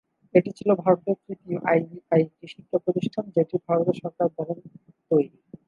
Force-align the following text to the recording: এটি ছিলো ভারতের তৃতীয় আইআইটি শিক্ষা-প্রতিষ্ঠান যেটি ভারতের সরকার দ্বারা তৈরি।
এটি 0.35 0.49
ছিলো 0.57 0.73
ভারতের 0.81 1.15
তৃতীয় 1.23 1.57
আইআইটি 1.67 2.45
শিক্ষা-প্রতিষ্ঠান 2.47 3.25
যেটি 3.35 3.55
ভারতের 3.67 3.95
সরকার 4.01 4.27
দ্বারা 4.29 4.53
তৈরি। 5.11 5.29